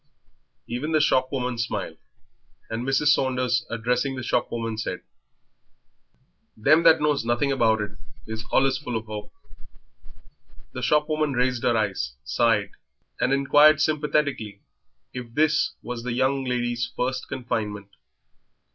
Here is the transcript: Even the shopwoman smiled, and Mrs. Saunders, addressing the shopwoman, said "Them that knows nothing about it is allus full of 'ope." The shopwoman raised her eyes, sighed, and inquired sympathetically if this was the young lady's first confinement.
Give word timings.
Even 0.65 0.93
the 0.93 0.99
shopwoman 0.99 1.59
smiled, 1.59 1.99
and 2.71 2.83
Mrs. 2.83 3.09
Saunders, 3.09 3.67
addressing 3.69 4.15
the 4.15 4.23
shopwoman, 4.23 4.75
said 4.75 5.03
"Them 6.57 6.81
that 6.81 6.99
knows 6.99 7.23
nothing 7.23 7.51
about 7.51 7.81
it 7.81 7.91
is 8.25 8.43
allus 8.51 8.79
full 8.79 8.95
of 8.95 9.07
'ope." 9.07 9.31
The 10.73 10.81
shopwoman 10.81 11.33
raised 11.33 11.61
her 11.61 11.77
eyes, 11.77 12.15
sighed, 12.23 12.71
and 13.19 13.31
inquired 13.31 13.79
sympathetically 13.79 14.63
if 15.13 15.35
this 15.35 15.75
was 15.83 16.01
the 16.01 16.13
young 16.13 16.45
lady's 16.45 16.91
first 16.97 17.27
confinement. 17.29 17.89